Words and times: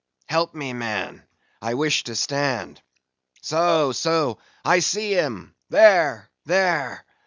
—Help 0.27 0.55
me, 0.55 0.73
man; 0.73 1.21
I 1.61 1.75
wish 1.75 2.05
to 2.05 2.15
stand. 2.15 2.81
So, 3.43 3.91
so, 3.91 4.39
I 4.65 4.79
see 4.79 5.11
him! 5.13 5.53
there! 5.69 6.31
there! 6.43 7.05